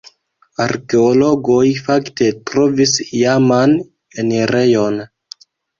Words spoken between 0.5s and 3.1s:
Arkeologoj fakte trovis